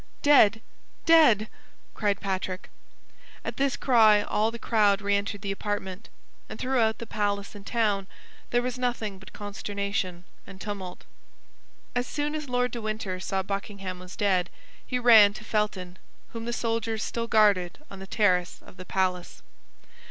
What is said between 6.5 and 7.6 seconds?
throughout the palace